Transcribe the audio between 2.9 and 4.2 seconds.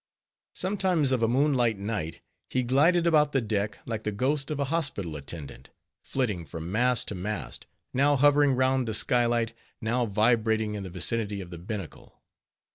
about the deck, like the